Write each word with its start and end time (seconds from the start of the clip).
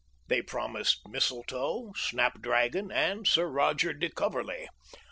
They 0.29 0.41
promised 0.41 1.07
mistletoe, 1.07 1.93
snapdragon, 1.95 2.91
and 2.91 3.27
Sir 3.27 3.45
Roger 3.45 3.93
de 3.93 4.09
Coverley. 4.09 4.67